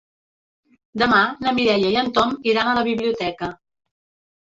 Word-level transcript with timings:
Demà 1.01 1.19
na 1.45 1.53
Mireia 1.59 1.93
i 1.93 2.01
en 2.05 2.11
Tom 2.19 2.35
iran 2.55 2.73
a 2.73 2.75
la 2.83 2.89
biblioteca. 2.91 3.55